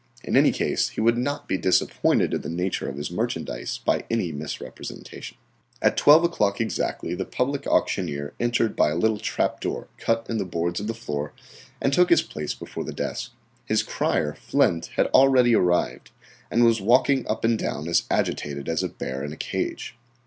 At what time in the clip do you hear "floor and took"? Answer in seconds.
10.95-12.09